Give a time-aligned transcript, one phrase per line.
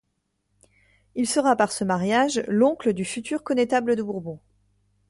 [1.13, 4.39] Il sera par ce mariage l'oncle du futur connétable de Bourbon.